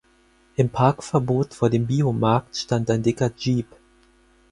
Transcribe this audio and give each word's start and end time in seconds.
Im 0.55 0.69
Parkverbot 0.71 1.53
vor 1.53 1.69
dem 1.69 1.85
Biomarkt 1.85 2.57
stand 2.57 2.89
ein 2.89 3.03
dicker 3.03 3.29
Jeep. 3.37 3.67